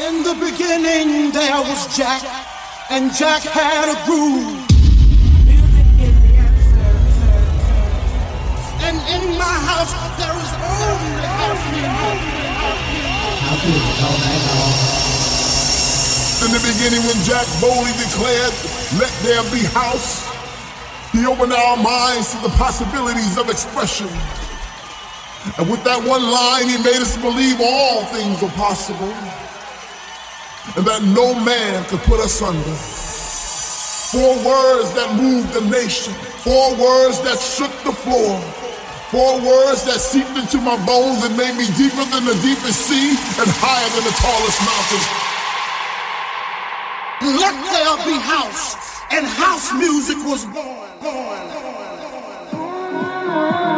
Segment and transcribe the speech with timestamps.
[0.00, 2.24] In the beginning there was Jack,
[2.88, 4.64] and Jack had a groove.
[8.80, 11.20] And in my house there is only
[11.76, 12.00] music.
[16.40, 18.56] In the beginning, when Jack boldly declared,
[18.96, 20.24] Let there be house,
[21.12, 24.08] he opened our minds to the possibilities of expression.
[25.58, 29.12] And with that one line, he made us believe all things were possible
[30.76, 32.74] and that no man could put us under.
[34.14, 38.38] Four words that moved the nation, four words that shook the floor,
[39.10, 43.10] four words that seeped into my bones and made me deeper than the deepest sea
[43.38, 45.02] and higher than the tallest mountain.
[47.38, 48.74] Let there be house,
[49.10, 50.88] and house music was born.
[51.02, 51.60] born.
[53.40, 53.69] hasn't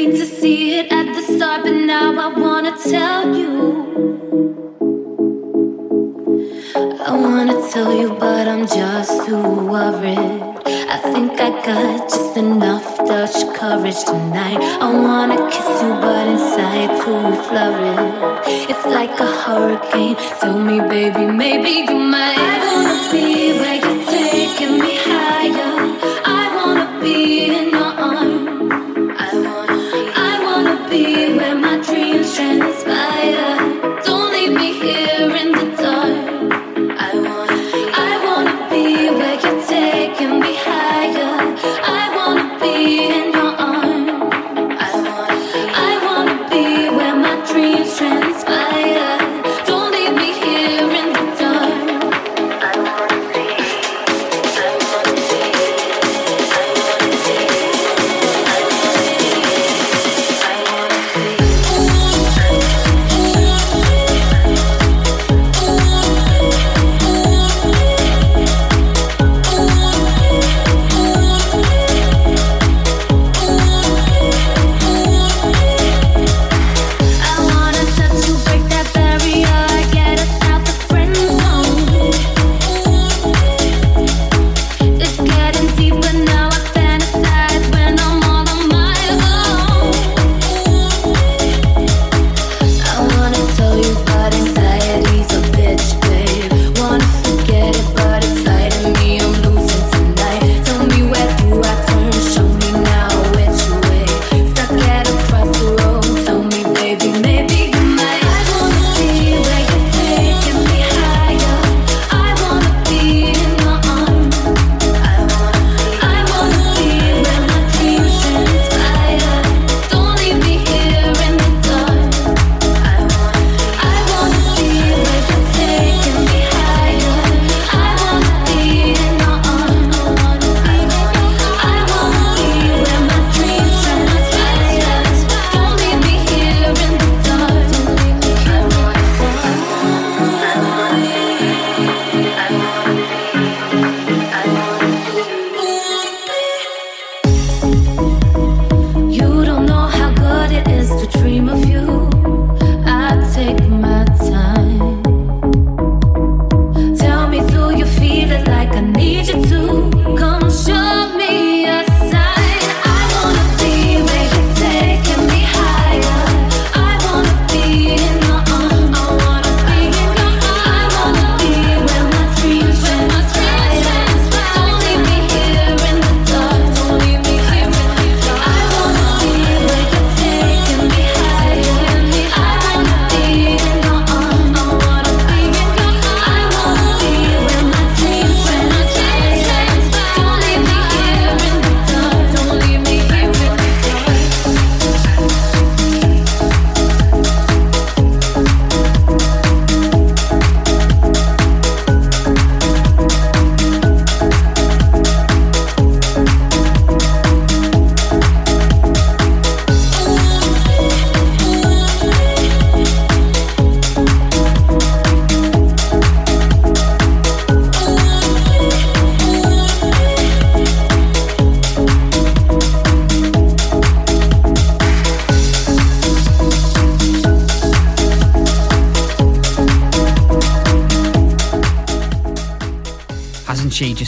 [0.00, 3.52] seemed to see it at the start, but now I wanna tell you.
[7.10, 10.40] I wanna tell you, but I'm just too worried.
[10.94, 14.60] I think I got just enough Dutch courage tonight.
[14.86, 18.00] I wanna kiss you, but inside too flurried.
[18.70, 20.16] It's like a hurricane.
[20.40, 22.38] Tell me, baby, maybe you might.
[22.38, 23.39] I wanna be.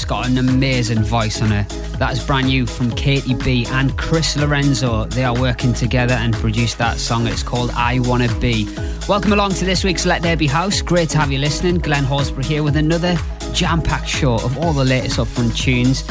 [0.05, 1.63] Got an amazing voice on her?
[1.99, 5.05] That is brand new from Katy B and Chris Lorenzo.
[5.07, 7.27] They are working together and produced that song.
[7.27, 8.67] It's called I Wanna Be.
[9.09, 10.83] Welcome along to this week's Let There Be House.
[10.83, 11.79] Great to have you listening.
[11.79, 13.17] Glenn Horsburgh here with another
[13.55, 16.03] jam packed show of all the latest upfront tunes.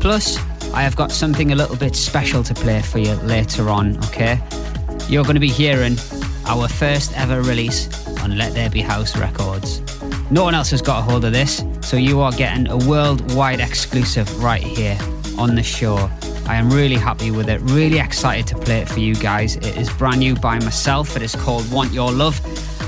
[0.00, 0.36] Plus,
[0.72, 4.40] I have got something a little bit special to play for you later on, okay?
[5.08, 5.96] You're going to be hearing
[6.46, 7.88] our first ever release
[8.20, 9.80] on Let There Be House Records.
[10.30, 11.62] No one else has got a hold of this,
[11.92, 14.96] so you are getting a worldwide exclusive right here
[15.36, 16.10] on the show.
[16.46, 19.56] I am really happy with it, really excited to play it for you guys.
[19.56, 21.14] It is brand new by myself.
[21.16, 22.40] It is called Want Your Love,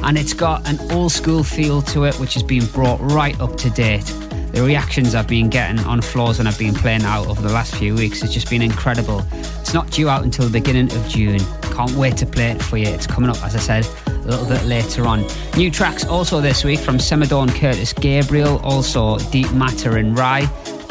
[0.05, 3.59] and it's got an old school feel to it, which has been brought right up
[3.59, 4.07] to date.
[4.53, 7.75] The reactions I've been getting on floors when I've been playing out over the last
[7.75, 9.23] few weeks has just been incredible.
[9.61, 11.41] It's not due out until the beginning of June.
[11.61, 12.89] Can't wait to play it for you.
[12.89, 13.87] It's coming up, as I said,
[14.25, 15.25] a little bit later on.
[15.57, 20.49] New tracks also this week from Semadorn Curtis Gabriel, also Deep Matter and Rye.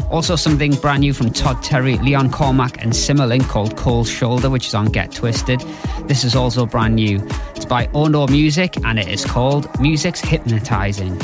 [0.10, 4.68] Also something brand new from Todd Terry, Leon Cormack and Simmerlink called Cold Shoulder, which
[4.68, 5.60] is on Get Twisted.
[6.08, 7.28] This is also brand new.
[7.56, 11.20] It's by Ono Music and it is called Music's Hypnotizing.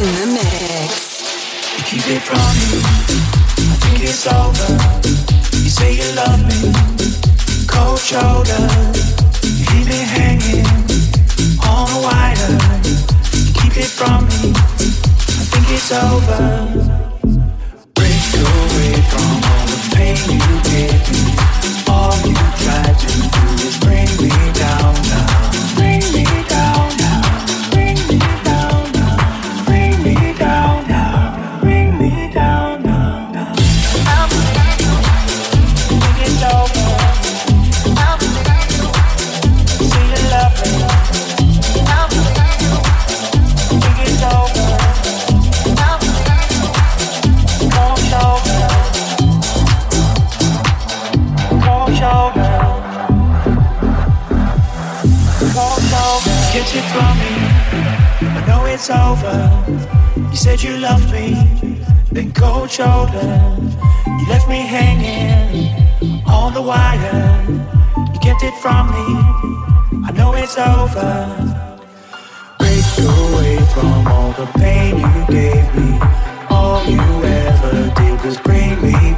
[0.00, 1.20] The mix.
[1.76, 2.80] You keep it from me.
[3.58, 4.72] I think it's over.
[5.62, 6.72] You say you love me.
[7.66, 8.00] Cold.
[8.10, 10.66] You leave me hanging
[11.68, 12.52] on the wire.
[13.34, 14.52] You keep it from me.
[14.54, 17.00] I think it's over.
[62.70, 63.56] Shoulder.
[64.18, 67.44] You left me hanging on the wire.
[68.12, 69.06] You kept it from me.
[70.08, 71.12] I know it's over.
[72.58, 75.98] Break away from all the pain you gave me.
[76.48, 79.09] All you ever did was bring me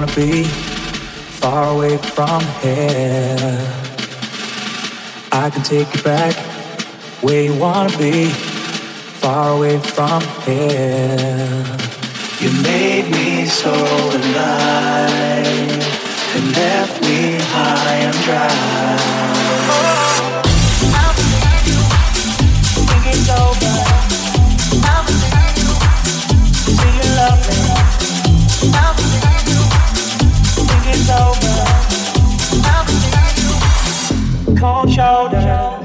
[0.00, 3.58] wanna be far away from here.
[5.32, 6.34] I can take you back
[7.22, 8.26] where you wanna be,
[9.22, 11.64] far away from here.
[12.40, 13.72] You made me so
[14.18, 14.56] alive
[16.36, 19.99] and left me high and dry.
[31.10, 31.50] Over.
[34.58, 35.79] Cold shoulder.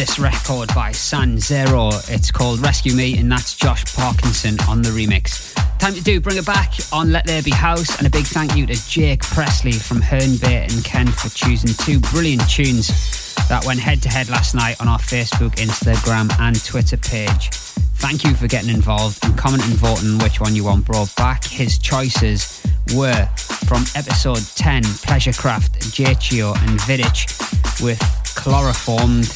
[0.00, 1.90] Record by San Zero.
[2.08, 5.54] It's called Rescue Me, and that's Josh Parkinson on the remix.
[5.78, 8.56] Time to do bring it back on Let There Be House, and a big thank
[8.56, 13.78] you to Jake Presley from Hernbait and Ken for choosing two brilliant tunes that went
[13.78, 17.50] head to head last night on our Facebook, Instagram, and Twitter page.
[18.00, 21.44] Thank you for getting involved and commenting voting which one you want brought back.
[21.44, 23.26] His choices were
[23.66, 28.00] from episode 10, Pleasurekraft, Jachio, and Vidic with
[28.34, 29.28] Chloroformed,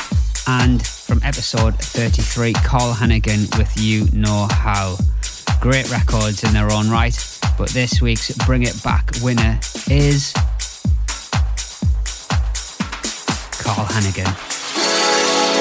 [0.46, 4.96] and from episode 33, Carl Hannigan with You Know How.
[5.60, 7.16] Great records in their own right,
[7.56, 10.32] but this week's Bring It Back winner is
[13.52, 15.53] Carl Hannigan.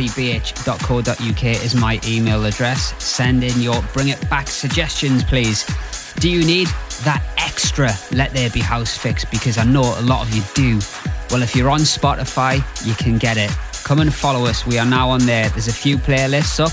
[0.00, 2.94] At ltbh.co.uk is my email address.
[3.02, 5.66] Send in your bring it back suggestions, please.
[6.16, 6.68] Do you need
[7.04, 9.24] that extra Let There Be House fix?
[9.24, 10.80] Because I know a lot of you do.
[11.30, 13.50] Well, if you're on Spotify, you can get it.
[13.84, 14.66] Come and follow us.
[14.66, 15.48] We are now on there.
[15.50, 16.72] There's a few playlists up,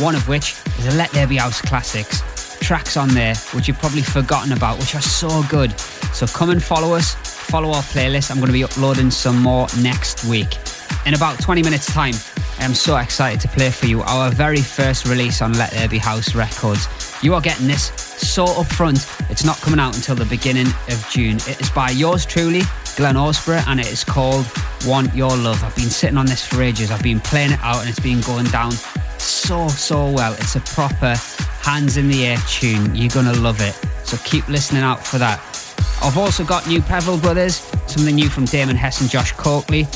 [0.00, 2.22] one of which is a Let There Be House Classics.
[2.60, 5.78] Tracks on there which you've probably forgotten about, which are so good.
[6.12, 8.30] So come and follow us, follow our playlist.
[8.30, 10.58] I'm going to be uploading some more next week.
[11.06, 12.14] In about 20 minutes' time,
[12.58, 15.88] I am so excited to play for you our very first release on Let There
[15.88, 16.88] Be House Records.
[17.22, 21.36] You are getting this so upfront, it's not coming out until the beginning of June.
[21.36, 22.62] It is by yours truly,
[22.96, 24.44] Glenn Horsburgh, and it is called
[24.84, 25.62] Want Your Love.
[25.62, 26.90] I've been sitting on this for ages.
[26.90, 28.72] I've been playing it out and it's been going down
[29.18, 30.32] so, so well.
[30.34, 31.14] It's a proper
[31.62, 32.94] hands in the air tune.
[32.94, 33.74] You're going to love it.
[34.04, 35.38] So keep listening out for that.
[36.02, 39.86] I've also got new Prevel Brothers, something new from Damon Hess and Josh Coakley.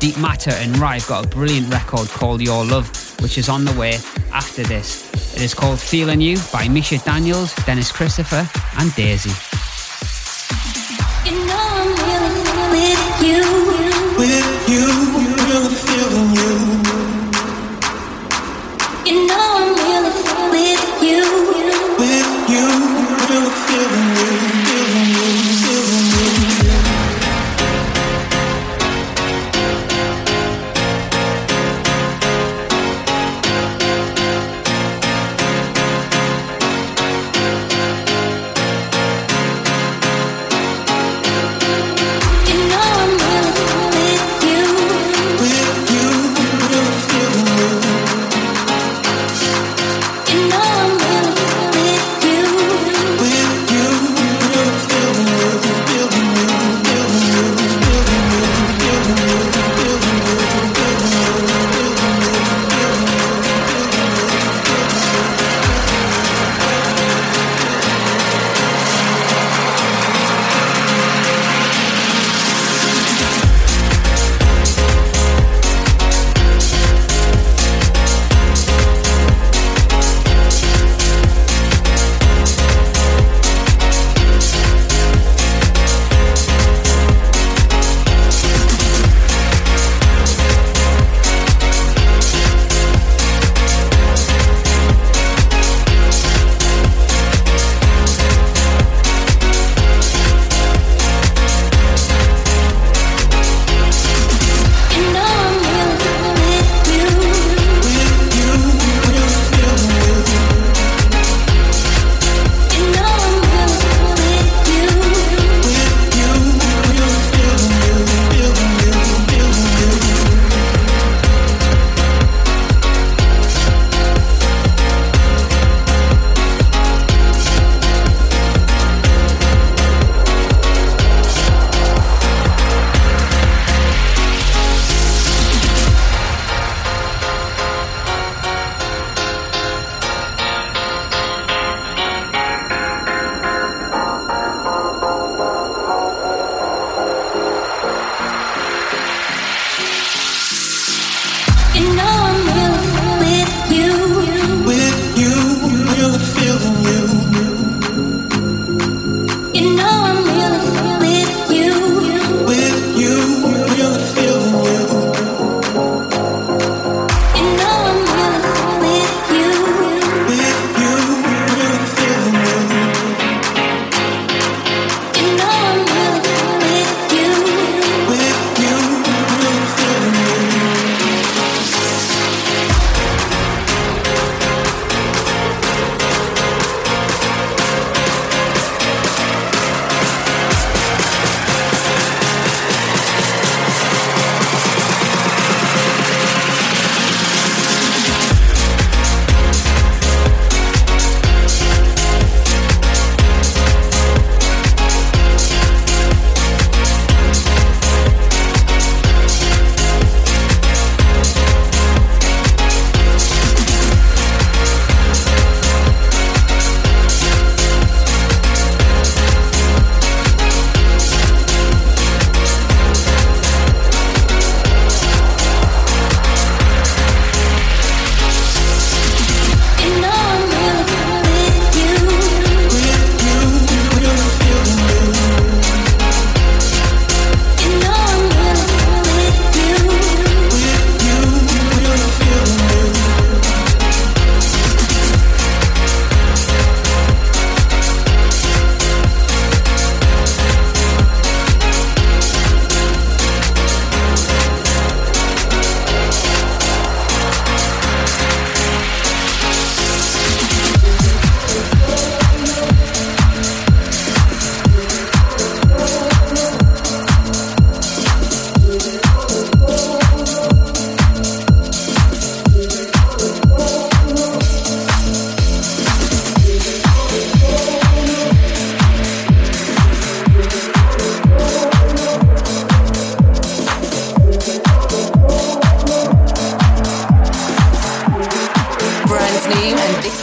[0.00, 2.88] Deep Matter and Rye got a brilliant record called Your Love,
[3.20, 3.94] which is on the way
[4.32, 5.10] after this.
[5.34, 9.30] It is called Feeling You by Misha Daniels, Dennis Christopher, and Daisy.
[11.28, 12.30] You know I'm really
[12.70, 13.42] with you.
[14.18, 14.86] With you,
[15.48, 16.52] really feeling you.
[19.04, 20.12] You know I'm really
[20.54, 21.26] with you.
[21.98, 22.66] With you,
[23.28, 24.27] really feeling you.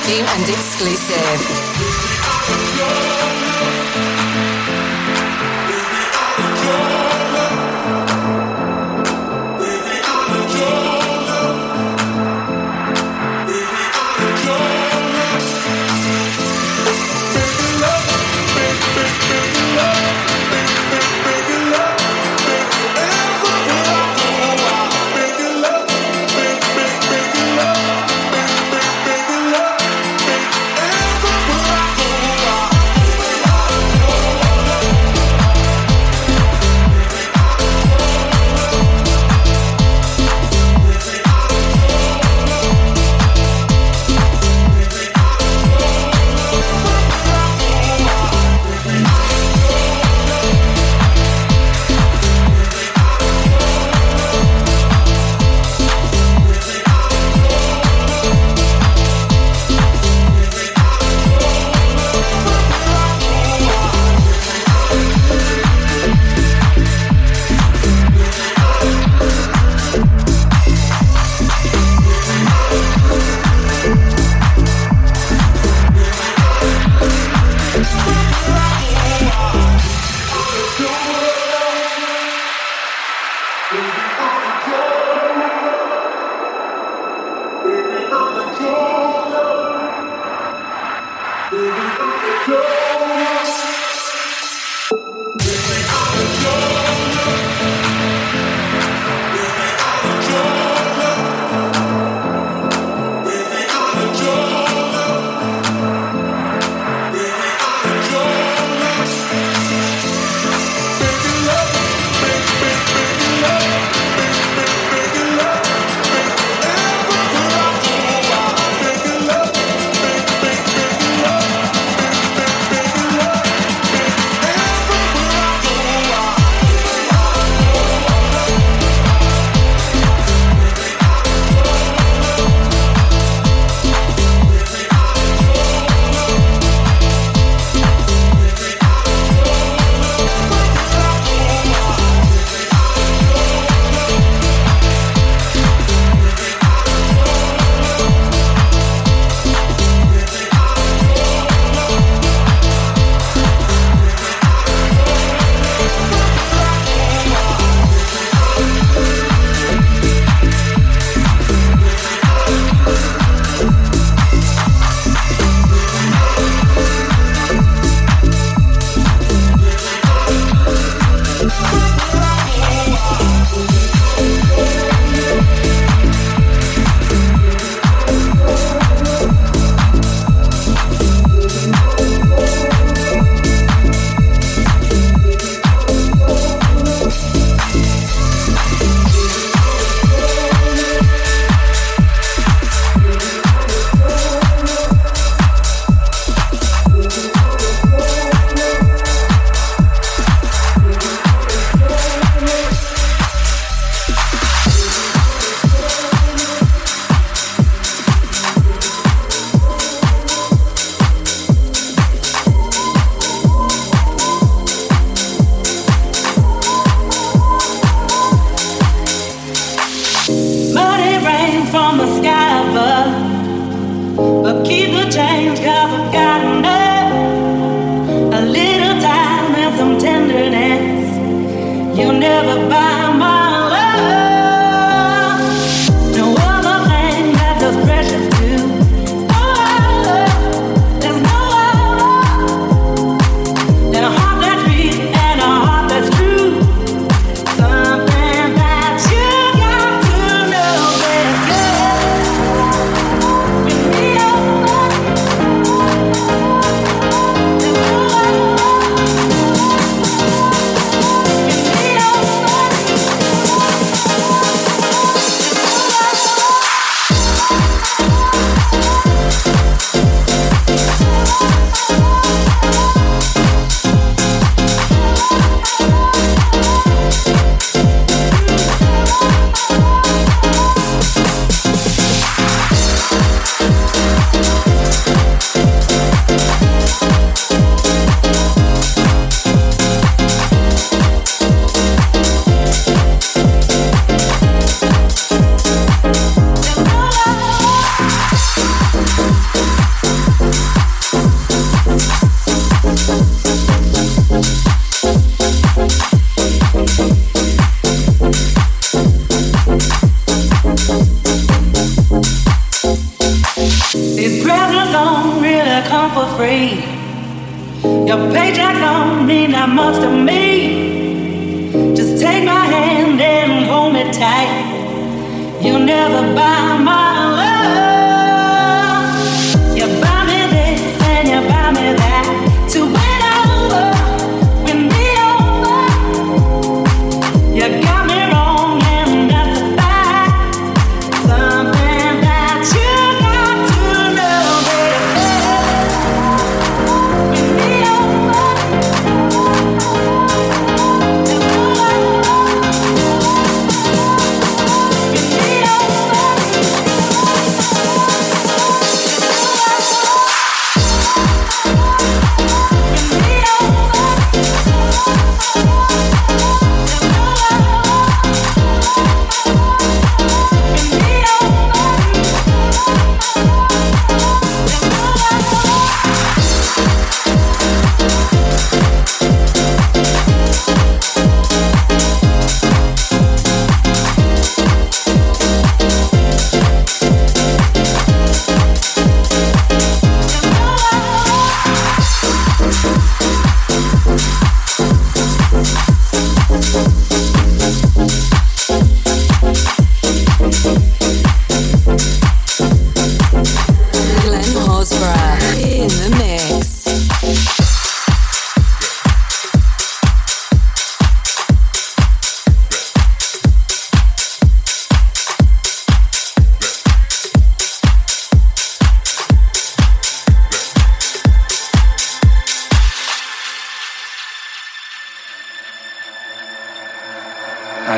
[0.07, 1.74] New and exclusive.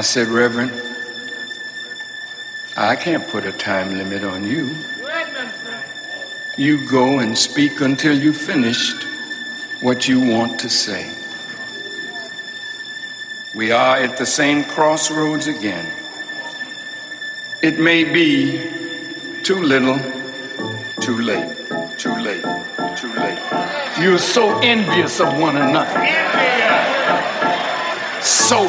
[0.08, 0.72] Said, Reverend,
[2.78, 4.74] I can't put a time limit on you.
[6.56, 9.04] You go and speak until you've finished
[9.82, 11.12] what you want to say.
[13.54, 15.86] We are at the same crossroads again.
[17.62, 20.00] It may be too little,
[21.02, 21.54] too late,
[21.98, 22.46] too late,
[22.96, 23.40] too late.
[24.00, 26.08] You're so envious of one another.
[28.22, 28.68] So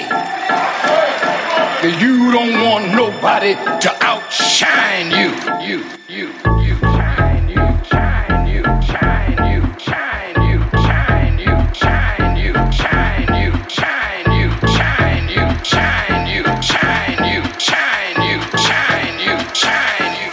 [0.00, 5.32] that you don't want nobody to outshine you.
[5.60, 6.28] You, you,
[6.64, 13.52] you, shine, you, shine, you, shine, you, shine, you, shine, you, shine, you, shine, you,
[13.68, 20.32] shine, you, shine, you, shine, you, shine, you, shine, you, shine, you, shine, you.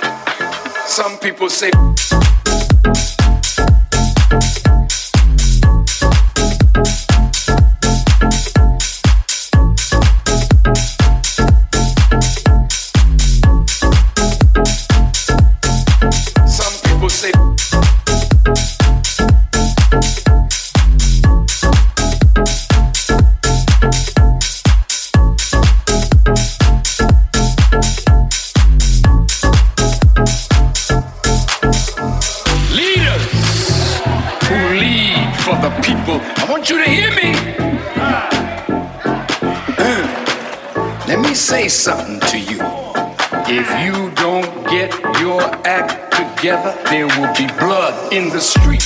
[0.87, 1.98] Some people say.
[41.49, 42.59] Say something to you.
[43.49, 48.85] If you don't get your act together, there will be blood in the street.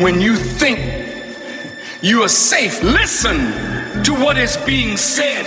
[0.00, 0.78] When you think
[2.02, 2.82] you are safe.
[2.82, 3.36] Listen
[4.04, 5.46] to what is being said.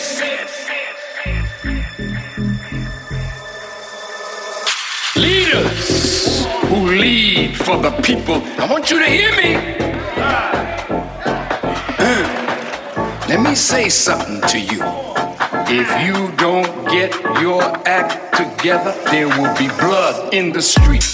[5.15, 8.35] Leaders who lead for the people.
[8.59, 9.55] I want you to hear me.
[11.99, 12.49] Uh,
[13.29, 14.81] Let me say something to you.
[15.67, 21.05] If you don't get your act together, there will be blood in the street.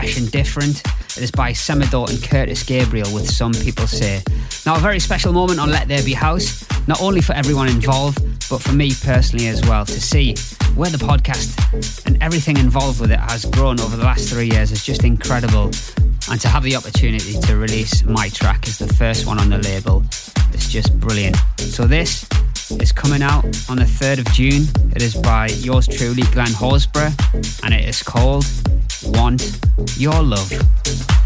[0.00, 0.82] Fresh and different?
[1.16, 4.22] It is by Semador and Curtis Gabriel, with some people say.
[4.66, 8.20] Now, a very special moment on Let There Be House, not only for everyone involved,
[8.50, 10.34] but for me personally as well, to see
[10.74, 14.70] where the podcast and everything involved with it has grown over the last three years
[14.70, 15.70] is just incredible.
[16.30, 19.58] And to have the opportunity to release my track as the first one on the
[19.58, 20.04] label
[20.52, 21.36] is just brilliant.
[21.56, 22.28] So, this
[22.70, 24.66] is coming out on the 3rd of June.
[24.94, 27.14] It is by yours truly, Glenn Horsburgh,
[27.62, 28.44] and it is called
[29.04, 29.58] Want
[29.96, 31.25] Your Love.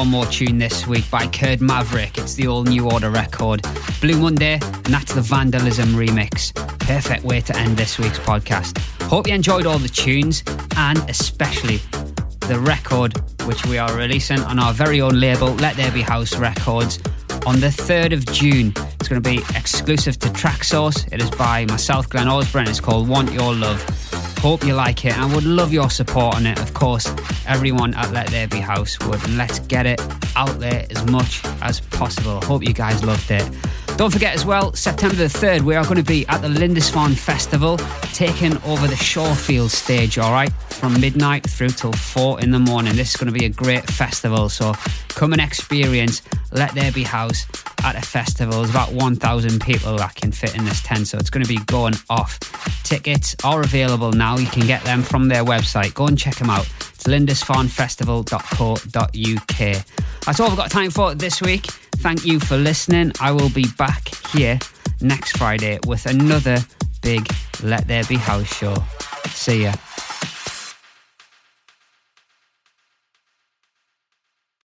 [0.00, 2.16] One more tune this week by Kurd Maverick.
[2.16, 3.60] It's the all new order record.
[4.00, 6.54] Blue Monday, and that's the Vandalism remix.
[6.78, 8.78] Perfect way to end this week's podcast.
[9.02, 10.42] Hope you enjoyed all the tunes
[10.76, 11.80] and especially
[12.48, 13.12] the record
[13.44, 16.98] which we are releasing on our very own label, Let There Be House Records,
[17.44, 18.72] on the 3rd of June.
[18.98, 21.12] It's going to be exclusive to Traxsource.
[21.12, 22.68] It is by myself, Glen Horsburgh.
[22.68, 23.84] It's called Want Your Love.
[24.38, 26.58] Hope you like it and would love your support on it.
[26.58, 27.06] Of course,
[27.50, 29.22] everyone at Let There Be House would.
[29.24, 30.00] And let's get it
[30.36, 32.40] out there as much as possible.
[32.42, 33.46] Hope you guys loved it.
[33.96, 37.14] Don't forget as well, September the 3rd, we are going to be at the Lindisfarne
[37.14, 37.76] Festival,
[38.14, 42.96] taking over the Shorefield stage, all right, from midnight through till 4 in the morning.
[42.96, 44.72] This is going to be a great festival, so
[45.08, 46.22] come and experience
[46.52, 47.44] Let There Be House
[47.84, 48.58] at a festival.
[48.58, 51.62] There's about 1,000 people that can fit in this tent, so it's going to be
[51.66, 52.38] going off.
[52.84, 54.38] Tickets are available now.
[54.38, 55.92] You can get them from their website.
[55.92, 56.66] Go and check them out.
[57.00, 59.84] It's lindisfarnefestival.co.uk.
[60.26, 61.64] That's all we've got time for this week.
[61.96, 63.12] Thank you for listening.
[63.20, 64.58] I will be back here
[65.00, 66.58] next Friday with another
[67.00, 67.26] big
[67.62, 68.74] Let There Be House show.
[69.28, 69.72] See ya.